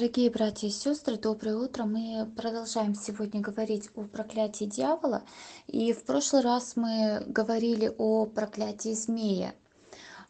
[0.00, 1.84] Дорогие братья и сестры, доброе утро.
[1.84, 5.24] Мы продолжаем сегодня говорить о проклятии дьявола.
[5.66, 9.54] И в прошлый раз мы говорили о проклятии змея.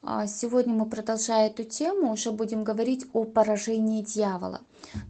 [0.02, 4.61] А Сегодня мы, продолжая эту тему, уже будем говорить о поражении дьявола.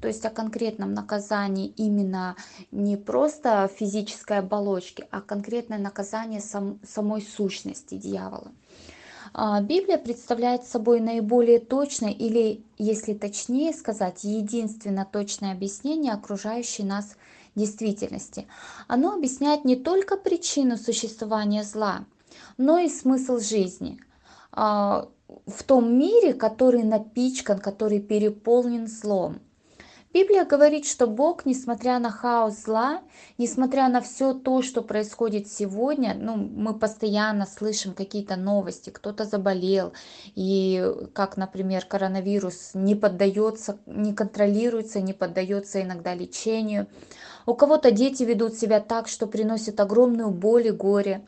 [0.03, 2.37] То есть о конкретном наказании именно
[2.71, 8.53] не просто физической оболочки, а конкретное наказание сам- самой сущности дьявола.
[9.33, 17.17] А, Библия представляет собой наиболее точное или, если точнее сказать, единственно точное объяснение окружающей нас
[17.55, 18.47] действительности.
[18.89, 22.05] Оно объясняет не только причину существования зла,
[22.57, 24.01] но и смысл жизни
[24.53, 25.09] а,
[25.47, 29.41] в том мире, который напичкан, который переполнен злом.
[30.13, 33.01] Библия говорит, что Бог, несмотря на хаос зла,
[33.39, 39.93] несмотря на все то, что происходит сегодня, ну, мы постоянно слышим какие-то новости, кто-то заболел,
[40.35, 46.89] и как, например, коронавирус не поддается, не контролируется, не поддается иногда лечению.
[47.47, 51.25] У кого-то дети ведут себя так, что приносят огромную боль и горе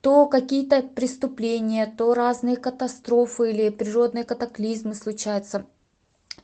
[0.00, 5.66] то какие-то преступления, то разные катастрофы или природные катаклизмы случаются.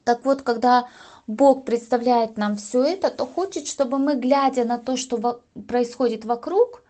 [0.05, 0.89] Так вот, когда
[1.27, 6.83] Бог представляет нам все это, то хочет, чтобы мы, глядя на то, что происходит вокруг,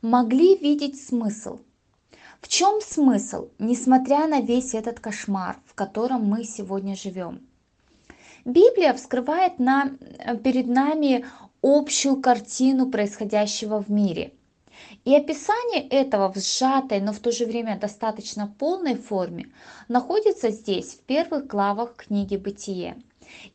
[0.00, 1.58] могли видеть смысл.
[2.40, 7.40] В чем смысл, несмотря на весь этот кошмар, в котором мы сегодня живем?
[8.44, 11.26] Библия вскрывает нам, э, перед нами
[11.60, 14.32] общую картину происходящего в мире.
[15.04, 19.50] И описание этого в сжатой, но в то же время достаточно полной форме
[19.88, 22.96] находится здесь, в первых главах книги «Бытие».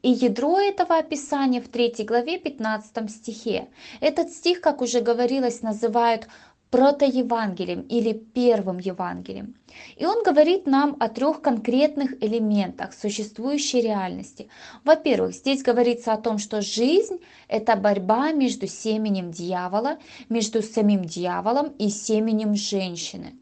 [0.02, 3.68] И ядро этого описания в 3 главе 15 стихе.
[4.02, 6.28] Этот стих, как уже говорилось, называют
[6.76, 9.56] протоевангелием или первым Евангелием.
[9.96, 14.50] И он говорит нам о трех конкретных элементах существующей реальности.
[14.84, 21.70] Во-первых, здесь говорится о том, что жизнь– это борьба между семенем дьявола, между самим дьяволом
[21.80, 23.38] и семенем женщины.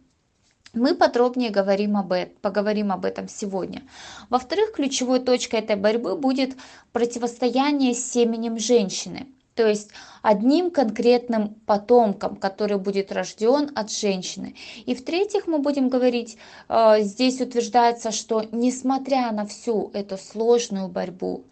[0.74, 3.84] Мы подробнее говорим об поговорим об этом сегодня.
[4.32, 6.56] Во-вторых, ключевой точкой этой борьбы будет
[6.92, 9.92] противостояние с семенем женщины, то есть
[10.24, 14.56] одним конкретным потомком, который будет рожден от женщины.
[14.88, 16.40] И в-третьих, мы будем говорить,
[16.70, 21.44] э, здесь утверждается, что несмотря на всю эту сложную борьбу,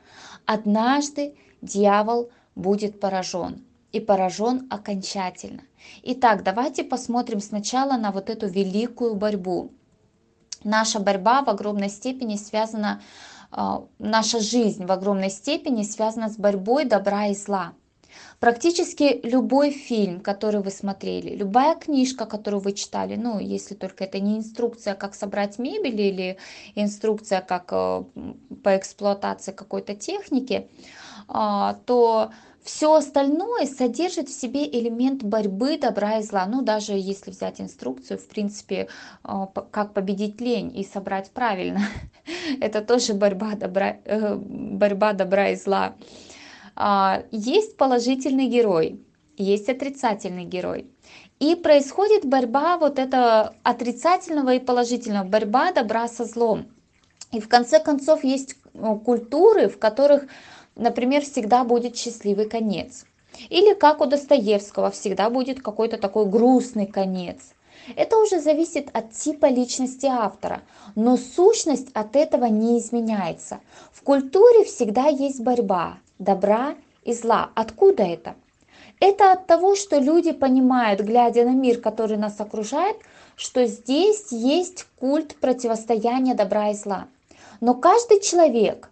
[0.47, 5.63] однажды дьявол будет поражен и поражен окончательно.
[6.03, 9.71] Итак, давайте посмотрим сначала на вот эту великую борьбу.
[10.63, 13.01] Наша борьба в огромной степени связана,
[13.51, 17.73] а, наша жизнь в огромной степени связана с борьбой добра и зла.
[18.39, 24.19] Практически любой фильм, который вы смотрели, любая книжка, которую вы читали, ну, если только это
[24.19, 26.37] не инструкция, как собрать мебель или
[26.75, 28.03] инструкция, как э,
[28.63, 30.67] по эксплуатации какой-то техники,
[31.27, 32.31] а, то
[32.63, 36.45] все остальное содержит в себе элемент борьбы добра и зла.
[36.45, 38.87] Ну, даже если взять инструкцию, в принципе,
[39.23, 41.81] а, как победить лень и собрать правильно.
[42.61, 45.95] Это тоже борьба добра, э, борьба добра и зла.
[46.75, 49.03] А, есть положительный герой,
[49.37, 50.85] есть отрицательный герой.
[51.39, 56.67] И происходит борьба вот этого отрицательного и положительного, борьба добра со злом.
[57.31, 60.27] И в конце концов есть э, культуры, в которых
[60.75, 63.05] например, всегда будет счастливый конец.
[63.49, 67.53] Или как у Достоевского, всегда будет какой-то такой грустный конец.
[67.95, 70.61] Это уже зависит от типа личности автора,
[70.95, 73.59] но сущность от этого не изменяется.
[73.91, 77.49] В культуре всегда есть борьба добра и зла.
[77.55, 78.35] Откуда это?
[78.99, 82.97] Это от того, что люди понимают, глядя на мир, который нас окружает,
[83.35, 87.07] что здесь есть культ противостояния добра и зла.
[87.61, 88.90] Но каждый человек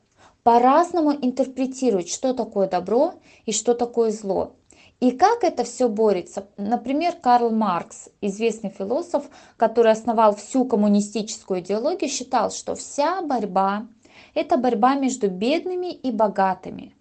[0.49, 3.13] по-разному интерпретируют, что такое добро
[3.45, 4.55] и что такое зло.
[4.99, 6.47] И как это все борется?
[6.57, 13.85] Например, Карл Маркс, известный философ, который основал всю коммунистическую идеологию, считал, что вся борьба–
[14.33, 16.95] это борьба между бедными и богатыми.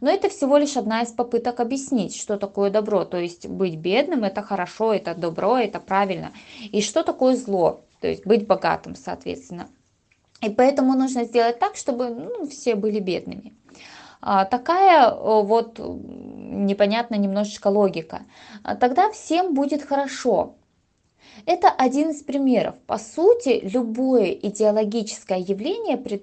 [0.00, 3.04] Но это всего лишь одна из попыток объяснить, что такое добро.
[3.04, 6.32] То есть быть бедным– это хорошо, это добро, это правильно.
[6.72, 9.68] И что такое зло, то есть быть богатым, соответственно.
[10.44, 13.54] И поэтому нужно сделать так, чтобы ну, все были бедными.
[14.20, 18.22] А, такая вот непонятная немножечко логика.
[18.62, 20.56] А тогда всем будет хорошо.
[21.46, 22.74] Это один из примеров.
[22.86, 26.22] По сути, любое идеологическое явление пред,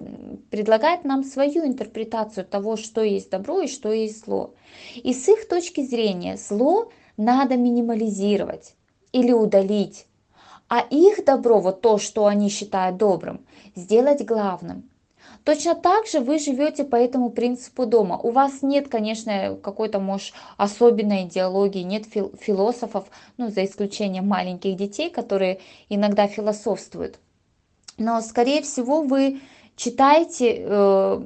[0.50, 4.54] предлагает нам свою интерпретацию того, что есть добро и что есть зло.
[4.96, 8.74] И с их точки зрения зло надо минимализировать
[9.12, 10.06] или удалить,
[10.72, 13.44] а их добро, вот то, что они считают добрым,
[13.76, 14.88] сделать главным.
[15.44, 18.16] Точно так же вы живете по этому принципу дома.
[18.16, 23.04] У вас нет, конечно, какой-то, может, особенной идеологии, нет фил философов,
[23.36, 25.58] ну, за исключением маленьких детей, которые
[25.90, 27.18] иногда философствуют.
[27.98, 29.42] Но, скорее всего, вы
[29.76, 31.20] читаете, э,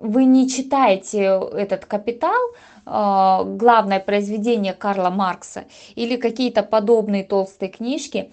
[0.00, 2.42] вы не читаете этот «Капитал»,
[2.84, 8.32] э, главное произведение Карла Маркса или какие-то подобные толстые книжки,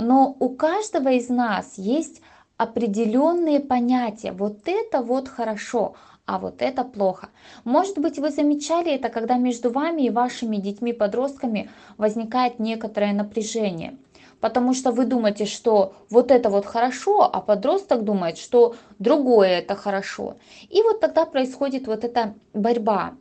[0.00, 2.20] но у каждого из нас есть
[2.56, 4.32] определенные понятия.
[4.32, 5.94] Вот это вот хорошо,
[6.24, 7.28] а вот это плохо.
[7.64, 13.96] Может быть, вы замечали это, когда между вами и вашими детьми-подростками возникает некоторое напряжение.
[14.40, 19.74] Потому что вы думаете, что вот это вот хорошо, а подросток думает, что другое это
[19.74, 20.36] хорошо.
[20.68, 23.14] И вот тогда происходит вот эта борьба.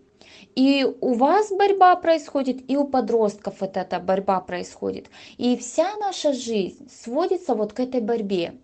[0.55, 5.07] И у вас борьба происходит, и у подростков вот эта борьба происходит.
[5.37, 8.55] И вся наша жизнь сводится вот к этой борьбе.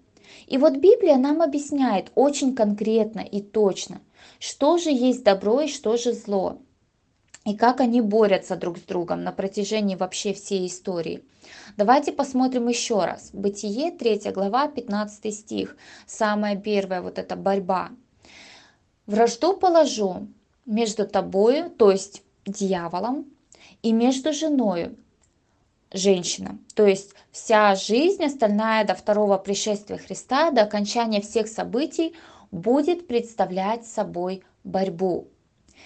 [0.48, 4.02] И вот Библия нам объясняет очень конкретно и точно,
[4.40, 6.60] что же есть добро и что же зло,
[7.46, 11.26] и как они борются друг с другом на протяжении вообще всей истории.
[11.76, 13.32] Давайте посмотрим еще раз.
[13.34, 15.76] Бытие, 3 глава, 15 стих.
[16.06, 17.90] Самая первая вот эта борьба.
[19.08, 20.28] «Вражду положу
[20.66, 23.26] между тобою, то есть дьяволом,
[23.84, 24.96] и между женою,
[25.92, 26.58] женщина.
[26.76, 32.16] То есть вся жизнь остальная до второго пришествия Христа, до окончания всех событий
[32.52, 35.28] будет представлять собой борьбу.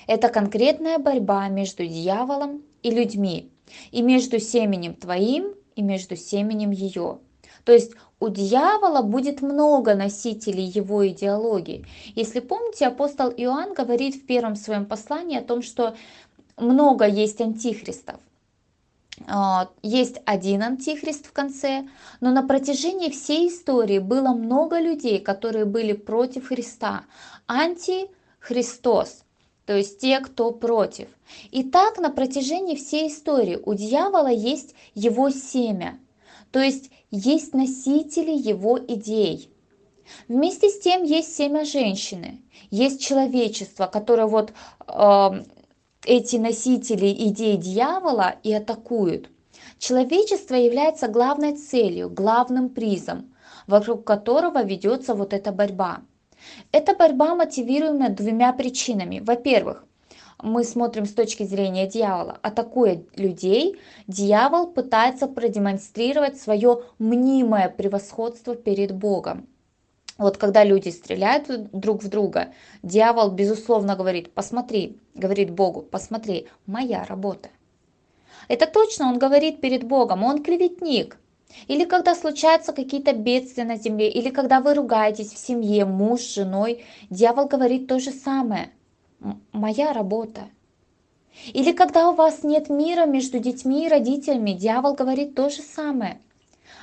[0.08, 3.50] Это конкретная борьба между дьяволом и людьми,
[3.92, 7.20] и между семенем твоим, и между семенем ее.
[7.64, 11.86] То есть у дьявола будет много носителей его идеологии.
[12.16, 15.96] Если помните, апостол Иоанн говорит в первом своем послании о том, что
[16.58, 18.20] много есть антихристов.
[19.28, 21.88] А, есть один антихрист в конце,
[22.20, 27.04] но на протяжении всей истории было много людей, которые были против Христа.
[27.48, 29.24] Антихристос,
[29.66, 31.08] то есть те, кто против.
[31.52, 35.98] И так на протяжении всей истории у дьявола есть его семя,
[36.52, 39.50] то есть есть носители его идей.
[40.28, 44.54] Вместе с тем есть семя женщины, есть человечество, которое вот
[44.88, 45.44] э,
[46.06, 49.30] эти носители идей дьявола и атакуют.
[49.80, 53.34] Человечество является главной целью, главным призом,
[53.66, 56.02] вокруг которого ведется вот эта борьба.
[56.72, 59.22] Эта борьба мотивируема двумя причинами.
[59.22, 59.85] Во-первых,
[60.46, 62.38] мы смотрим с точки зрения дьявола.
[62.44, 69.48] Атакуя людей, дьявол пытается продемонстрировать свое мнимое превосходство перед Богом.
[70.18, 72.54] Вот когда люди стреляют друг в друга,
[72.84, 77.50] дьявол, безусловно, говорит, посмотри, говорит Богу, посмотри, моя работа.
[78.48, 81.18] Это точно он говорит перед Богом, он клеветник.
[81.68, 86.36] Или когда случаются какие-то бедствия на земле, или когда вы ругаетесь в семье, муж с
[86.36, 88.70] женой, дьявол говорит то же самое.
[89.52, 90.42] Моя работа.
[91.54, 96.20] Или когда у вас нет мира между детьми и родителями, дьявол говорит то же самое.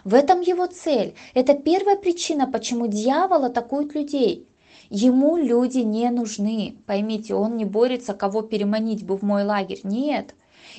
[0.04, 1.14] В этом его цель.
[1.34, 4.46] Это первая причина, почему дьявол атакует людей.
[4.90, 6.76] Ему люди не нужны.
[6.86, 9.80] Поймите, он не борется, кого переманить бы в мой лагерь.
[9.84, 10.34] Нет.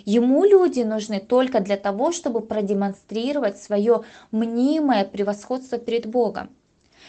[0.06, 6.50] Ему люди нужны только для того, чтобы продемонстрировать свое мнимое превосходство перед Богом.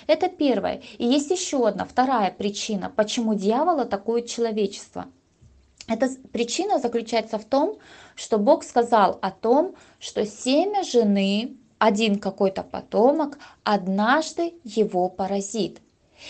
[0.06, 0.82] Это первое.
[0.98, 5.06] И есть еще одна, вторая причина, почему дьявол атакует человечество.
[5.86, 7.78] Эта причина заключается в том,
[8.14, 15.80] что Бог сказал о том, что семя жены один какой-то потомок однажды его поразит.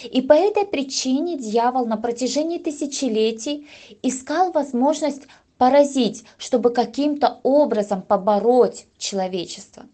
[0.03, 3.69] И по этой причине дьявол на протяжении тысячелетий
[4.03, 5.23] искал возможность
[5.57, 9.85] поразить, чтобы каким-то образом побороть человечество.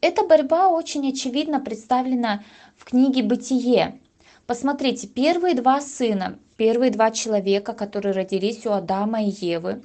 [0.00, 2.42] Эта борьба очень очевидно представлена
[2.82, 4.00] в книге «Бытие».
[4.48, 9.82] Посмотрите, первые два сына, первые два человека, которые родились у Адама и Евы,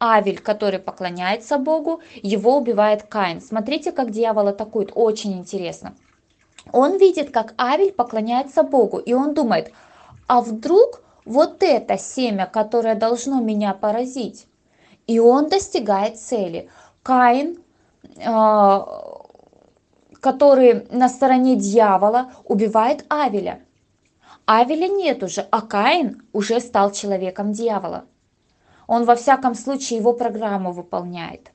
[0.00, 3.40] Авель, который поклоняется Богу, его убивает Каин.
[3.40, 5.94] Смотрите, как дьявол атакует, очень интересно.
[6.72, 9.70] Он видит, как Авель поклоняется Богу, и он думает,
[10.26, 14.48] а вдруг вот это семя, которое должно меня поразить?
[15.06, 16.68] И он достигает цели.
[17.04, 17.58] Каин,
[18.26, 19.23] а,
[20.24, 23.60] который на стороне дьявола, убивает Авеля.
[24.46, 28.06] Авеля нет уже, а Каин уже стал человеком дьявола.
[28.86, 31.52] Он во всяком случае его программу выполняет.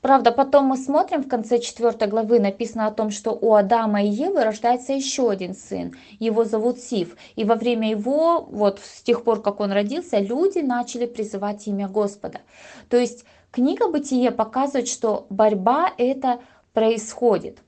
[0.00, 4.08] Правда, потом мы смотрим, в конце 4 главы написано о том, что у Адама и
[4.08, 5.94] Евы рождается еще один сын.
[6.18, 7.16] Его зовут Сив.
[7.36, 11.86] И во время его, вот с тех пор, как он родился, люди начали призывать имя
[11.86, 12.40] Господа.
[12.88, 16.40] То есть книга Бытие показывает, что борьба это
[16.72, 17.60] происходит.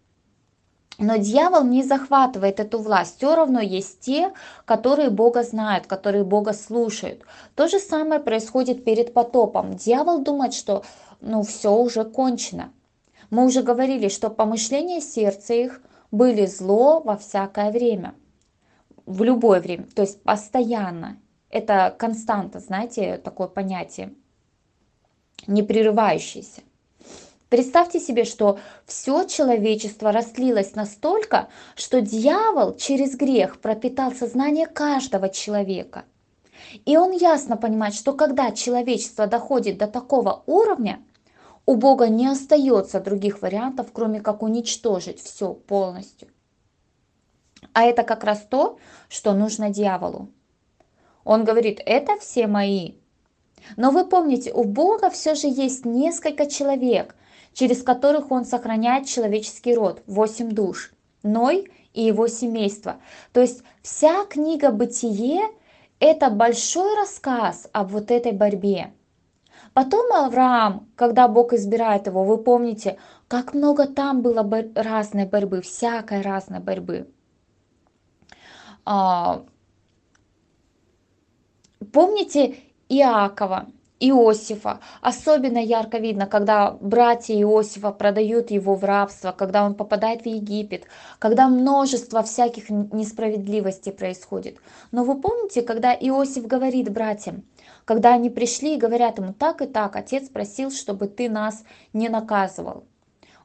[0.99, 3.19] Но дьявол не захватывает эту власть.
[3.19, 4.33] Все равно есть те,
[4.64, 7.23] которые Бога знают, которые Бога слушают.
[7.55, 9.76] То же самое происходит перед потопом.
[9.76, 10.83] Дьявол думает, что
[11.21, 12.73] ну все уже кончено.
[13.31, 18.14] Мы уже говорили, что помышления сердца их были зло во всякое время.
[19.07, 21.19] В любое время, то есть постоянно.
[21.49, 24.14] Это константа, знаете, такое понятие.
[25.47, 26.62] Не прерывающееся.
[27.49, 36.05] Представьте себе, что все человечество растлилось настолько, что дьявол через грех пропитал сознание каждого человека.
[36.85, 41.00] И он ясно понимает, что когда человечество доходит до такого уровня,
[41.64, 46.28] у Бога не остается других вариантов, кроме как уничтожить все полностью.
[47.73, 48.78] А это как раз то,
[49.09, 50.28] что нужно дьяволу.
[51.25, 52.95] Он говорит, это все мои.
[53.76, 57.14] Но вы помните, у Бога все же есть несколько человек,
[57.59, 60.93] через которых он сохраняет человеческий род, восемь душ,
[61.25, 63.00] Ной и его семейство.
[63.33, 65.41] То есть вся книга «Бытие»–
[65.99, 68.93] это большой рассказ об вот этой борьбе.
[69.75, 72.97] Потом Авраам, когда Бог избирает его, вы помните,
[73.27, 77.11] как много там было разной борьбы, всякой разной борьбы.
[78.85, 79.43] А,
[81.93, 82.55] помните
[82.88, 83.67] Иакова,
[84.00, 84.81] Иосифа.
[85.00, 90.85] Особенно ярко видно, когда братья Иосифа продают его в рабство, когда он попадает в Египет,
[91.19, 94.59] когда множество всяких несправедливостей происходит.
[94.93, 97.45] Но вы помните, когда Иосиф говорит братьям,
[97.85, 102.09] когда они пришли и говорят ему так и так, отец просил, чтобы ты нас не
[102.09, 102.85] наказывал.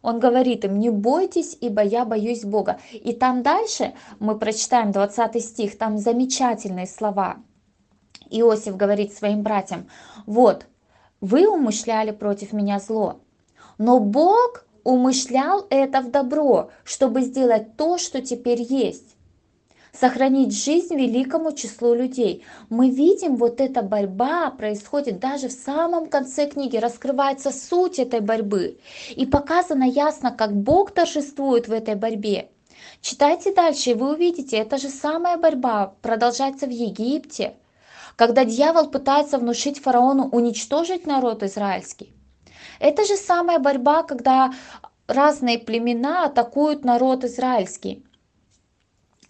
[0.01, 2.77] Он говорит им, не бойтесь, ибо я боюсь Бога.
[2.91, 7.38] И там дальше мы прочитаем 20 стих, там замечательные слова–
[8.39, 9.87] Иосиф говорит своим братьям,
[10.25, 10.65] вот,
[11.21, 13.19] вы умышляли против меня зло,
[13.77, 19.15] но Бог умышлял это в добро, чтобы сделать то, что теперь есть.
[19.93, 22.43] Сохранить жизнь великому числу людей.
[22.69, 28.79] Мы видим, вот эта борьба происходит даже в самом конце книги, раскрывается суть этой борьбы.
[29.15, 32.49] И показано ясно, как Бог торжествует в этой борьбе.
[33.01, 37.53] Читайте дальше, и вы увидите, эта же самая борьба продолжается в Египте,
[38.15, 42.13] когда дьявол пытается внушить фараону уничтожить народ израильский.
[42.79, 44.51] Это же самая борьба, когда
[45.08, 48.03] разные племена атакуют народ израильский.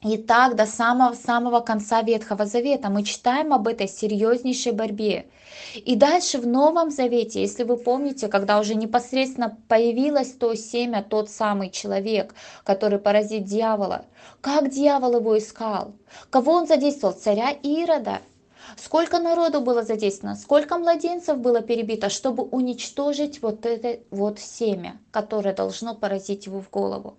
[0.03, 5.27] И так до самого-самого конца Ветхого Завета мы читаем об этой серьезнейшей борьбе.
[5.75, 11.29] И дальше в Новом Завете, если вы помните, когда уже непосредственно появилось то семя, тот
[11.29, 12.35] самый человек,
[12.65, 14.03] который поразит дьявола,
[14.41, 15.93] как дьявол его искал?
[16.29, 17.13] Кого он задействовал?
[17.13, 18.19] Царя Ирода–
[18.77, 25.53] Сколько народу было задействовано, сколько младенцев было перебито, чтобы уничтожить вот это вот семя, которое
[25.53, 27.17] должно поразить его в голову.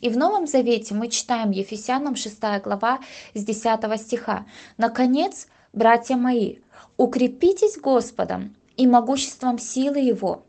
[0.00, 3.00] И в Новом Завете мы читаем Ефесянам 6 глава
[3.34, 4.46] с 10 стиха.
[4.76, 6.56] «Наконец, братья мои,
[6.96, 10.42] укрепитесь Господом и могуществом силы Его,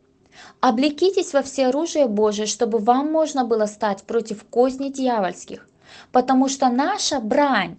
[0.59, 5.67] облекитесь во все оружие Божие, чтобы вам можно было стать против козней дьявольских,
[6.11, 7.77] потому что наша брань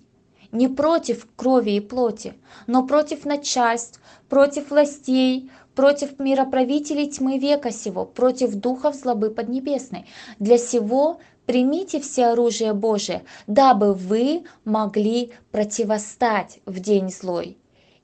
[0.53, 2.35] не против крови и плоти,
[2.67, 10.07] но против начальств, против властей, против мироправителей тьмы века сего, против духов злобы поднебесной.
[10.39, 17.57] Для сего примите все оружие Божие, дабы вы могли противостать в день злой,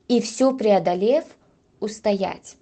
[0.08, 1.24] и все преодолев,
[1.80, 2.56] устоять.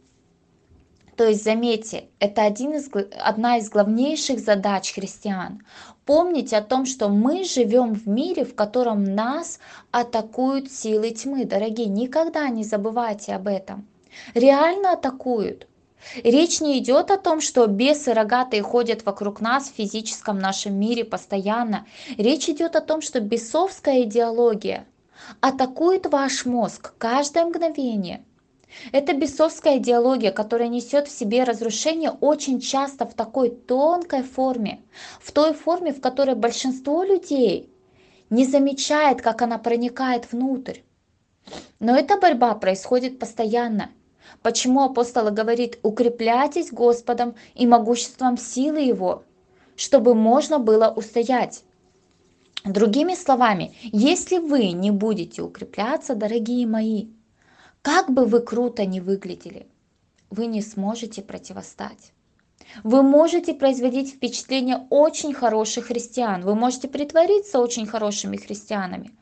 [1.16, 2.88] То есть, заметьте, это один из,
[3.20, 5.62] одна из главнейших задач христиан
[6.04, 9.60] Помните о том, что мы живем в мире, в котором нас
[9.92, 11.44] атакуют силы тьмы.
[11.44, 13.86] Дорогие, никогда не забывайте об этом.
[14.34, 15.68] Реально атакуют.
[16.24, 21.04] Речь не идет о том, что бесы рогатые ходят вокруг нас в физическом нашем мире
[21.04, 21.86] постоянно.
[22.18, 24.84] Речь идет о том, что бесовская идеология
[25.40, 28.24] атакует ваш мозг каждое мгновение–
[28.92, 34.80] это бесовская идеология, которая несет в себе разрушение очень часто в такой тонкой форме,
[35.20, 37.70] в той форме, в которой большинство людей
[38.30, 40.78] не замечает, как она проникает внутрь.
[41.80, 43.90] Но эта борьба происходит постоянно.
[44.40, 49.24] Почему апостол говорит, укрепляйтесь Господом и могуществом силы Его,
[49.76, 51.64] чтобы можно было устоять.
[52.64, 57.08] Другими словами, если вы не будете укрепляться, дорогие мои,
[57.82, 59.66] как бы вы круто ни выглядели,
[60.30, 62.12] вы не сможете противостать.
[62.84, 69.12] Вы можете производить впечатление очень хороших христиан, вы можете притвориться очень хорошими христианами.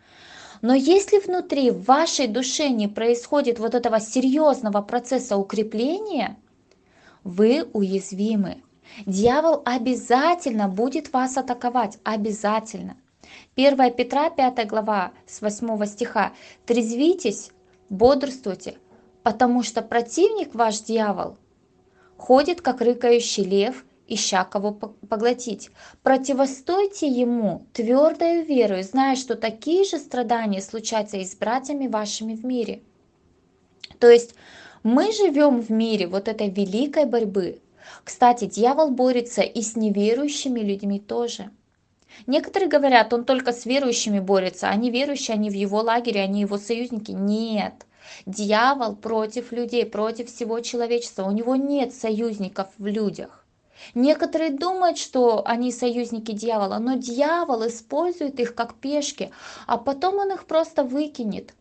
[0.62, 6.36] Но если внутри в вашей душе не происходит вот этого серьезного процесса укрепления,
[7.24, 8.62] вы уязвимы,
[9.06, 12.96] Дьявол обязательно будет вас атаковать, обязательно.
[13.56, 16.32] 1 Петра, 5 глава, с 8 стиха.
[16.66, 17.50] «Трезвитесь,
[17.90, 18.78] бодрствуйте,
[19.22, 21.36] потому что противник ваш дьявол
[22.16, 25.70] ходит, как рыкающий лев, ища кого поглотить.
[26.02, 32.44] Противостойте ему твердою верою, зная, что такие же страдания случаются и с братьями вашими в
[32.44, 32.82] мире».
[33.98, 34.34] То есть
[34.82, 37.60] мы живем в мире вот этой великой борьбы.
[38.02, 41.50] Кстати, дьявол борется и с неверующими людьми тоже.
[42.26, 46.58] Некоторые говорят, он только с верующими борется, они верующие, они в его лагере, они его
[46.58, 47.12] союзники.
[47.12, 47.86] Нет.
[48.26, 51.24] Дьявол против людей, против всего человечества.
[51.24, 53.44] У него нет союзников в людях.
[53.94, 59.30] Некоторые думают, что они союзники дьявола, но дьявол использует их как пешки,
[59.66, 61.54] а потом он их просто выкинет.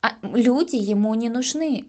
[0.00, 1.86] А люди ему не нужны.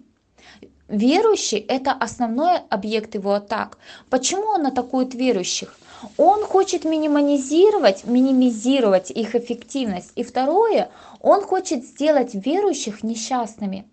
[0.88, 3.78] Верующий– это основной объект его атак.
[4.10, 5.78] Почему он атакует верующих?
[6.16, 10.12] Он хочет минимизировать, минимизировать их эффективность.
[10.14, 10.90] И второе,
[11.20, 13.86] он хочет сделать верующих несчастными.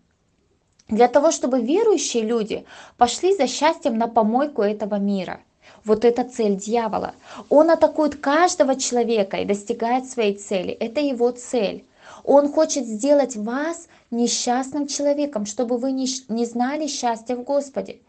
[0.88, 2.66] Для того, чтобы верующие люди
[2.98, 5.42] пошли за счастьем на помойку этого мира.
[5.84, 7.14] Вот это цель дьявола.
[7.50, 10.72] Он атакует каждого человека и достигает своей цели.
[10.72, 11.86] Это его цель.
[12.24, 18.00] Он хочет сделать вас несчастным человеком, чтобы вы не, не знали счастья в Господе.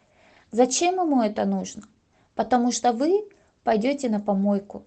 [0.52, 1.82] Зачем ему это нужно?
[2.34, 3.24] Потому что вы
[3.68, 4.84] пойдете на помойку.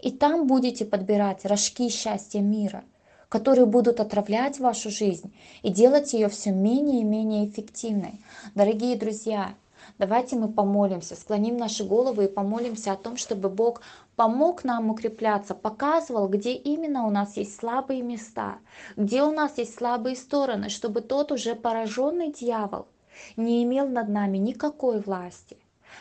[0.00, 2.82] И там будете подбирать рожки счастья мира,
[3.28, 5.32] которые будут отравлять вашу жизнь
[5.62, 8.20] и делать ее все менее и менее эффективной.
[8.56, 9.54] Дорогие друзья,
[9.98, 13.80] давайте мы помолимся, склоним наши головы и помолимся о том, чтобы Бог
[14.16, 18.58] помог нам укрепляться, показывал, где именно у нас есть слабые места,
[18.96, 22.88] где у нас есть слабые стороны, чтобы тот уже пораженный дьявол
[23.36, 25.59] не имел над нами никакой власти.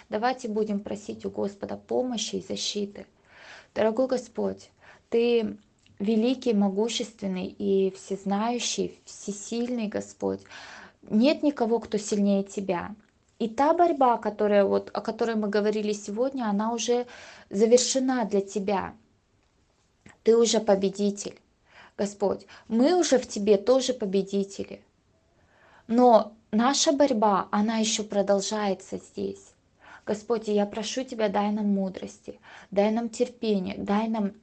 [0.10, 3.06] Давайте будем просить у Господа помощи и защиты.
[3.76, 4.72] Дорогой Господь,
[5.10, 5.58] Ты
[6.00, 10.42] великий, могущественный и всезнающий, всесильный Господь.
[11.04, 12.96] Нет никого, кто сильнее Тебя.
[13.38, 17.06] И та борьба, которая, вот, о которой мы говорили сегодня, она уже
[17.52, 18.96] завершена для Тебя.
[20.24, 21.40] Ты уже победитель,
[21.98, 22.48] Господь.
[22.68, 24.82] Мы уже в Тебе тоже победители.
[25.88, 29.49] Но наша борьба, она еще продолжается здесь.
[30.06, 32.40] Господь, я прошу Тебя, дай нам мудрости,
[32.72, 34.34] дай нам терпение, дай нам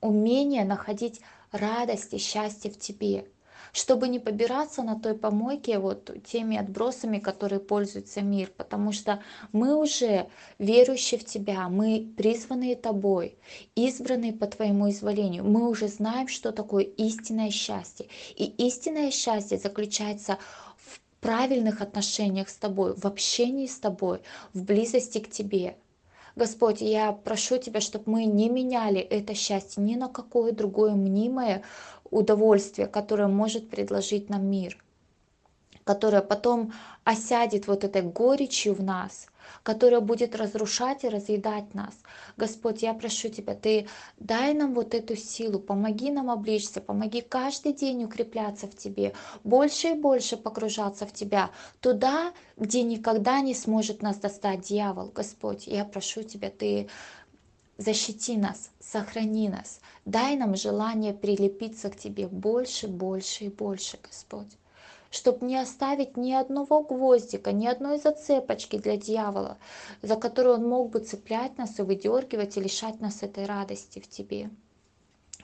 [0.00, 3.26] умение находить радость и счастье в Тебе,
[3.72, 9.22] чтобы не побираться на той помойке вот теми отбросами, которые пользуется мир, потому что
[9.52, 13.36] мы уже верующие в Тебя, мы призванные Тобой,
[13.74, 18.06] избранные по Твоему изволению, мы уже знаем, что такое истинное счастье.
[18.36, 20.38] И истинное счастье заключается
[21.24, 24.20] правильных отношениях с Тобой, в общении с Тобой,
[24.52, 25.74] в близости к Тебе.
[26.36, 31.62] Господь, я прошу Тебя, чтобы мы не меняли это счастье ни на какое другое мнимое
[32.10, 34.76] удовольствие, которое может предложить нам мир,
[35.84, 39.28] которое потом осядет вот этой горечью в нас,
[39.64, 41.94] которая будет разрушать и разъедать нас.
[42.36, 47.72] Господь, я прошу Тебя, Ты дай нам вот эту силу, помоги нам обличься, помоги каждый
[47.72, 51.50] день укрепляться в Тебе, больше и больше погружаться в Тебя,
[51.80, 55.10] туда, где никогда не сможет нас достать дьявол.
[55.14, 56.88] Господь, я прошу Тебя, Ты
[57.78, 64.58] защити нас, сохрани нас, дай нам желание прилепиться к Тебе больше, больше и больше, Господь
[65.14, 69.58] чтобы не оставить ни одного гвоздика, ни одной зацепочки для дьявола,
[70.02, 74.08] за которую он мог бы цеплять нас и выдергивать и лишать нас этой радости в
[74.08, 74.50] Тебе.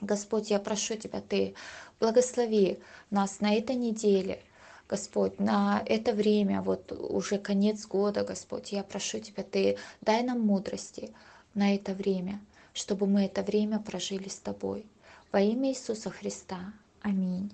[0.01, 1.55] Господь, я прошу Тебя, Ты
[2.01, 2.79] благослови
[3.11, 4.41] нас на этой неделе,
[4.89, 10.41] Господь, на это время, вот уже конец года, Господь, я прошу Тебя, Ты дай нам
[10.41, 11.13] мудрости
[11.53, 12.41] на это время,
[12.73, 14.85] чтобы мы это время прожили с Тобой.
[15.31, 16.73] Во имя Иисуса Христа.
[17.01, 17.51] Аминь.